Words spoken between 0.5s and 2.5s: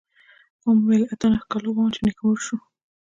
ومې ويل د اتو نهو کالو به وم چې نيکه مړ